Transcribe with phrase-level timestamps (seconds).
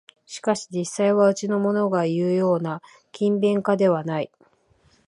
[0.25, 2.81] しかし実際はうちのものがいうような
[3.13, 4.31] 勤勉家ではない